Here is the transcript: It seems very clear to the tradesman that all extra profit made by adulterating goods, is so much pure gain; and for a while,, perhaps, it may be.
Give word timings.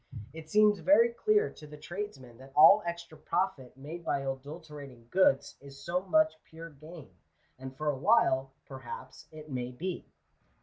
It 0.33 0.49
seems 0.49 0.79
very 0.79 1.09
clear 1.09 1.51
to 1.51 1.67
the 1.67 1.77
tradesman 1.77 2.39
that 2.39 2.53
all 2.55 2.81
extra 2.87 3.15
profit 3.15 3.77
made 3.77 4.03
by 4.03 4.21
adulterating 4.21 5.05
goods, 5.11 5.57
is 5.61 5.77
so 5.79 6.01
much 6.01 6.43
pure 6.43 6.71
gain; 6.71 7.11
and 7.59 7.77
for 7.77 7.87
a 7.87 7.95
while,, 7.99 8.51
perhaps, 8.65 9.27
it 9.31 9.51
may 9.51 9.69
be. 9.71 10.07